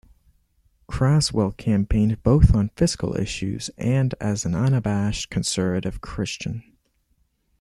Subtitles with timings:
[0.89, 6.63] Craswell campaigned both on fiscal issues and as an unabashed conservative Christian.